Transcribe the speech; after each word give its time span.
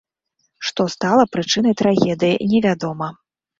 Што 0.69 0.81
стала 0.93 1.27
прычынай 1.37 1.77
трагедыі, 1.83 2.43
невядома. 2.57 3.15